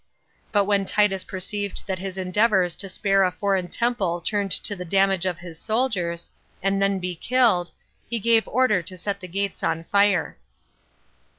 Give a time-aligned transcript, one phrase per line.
[0.51, 4.83] But when Titus perceived that his endeavors to spare a foreign temple turned to the
[4.83, 6.31] damage of his soldiers,
[6.63, 7.69] and then be killed,
[8.09, 10.39] he gave order to set the gates on fire.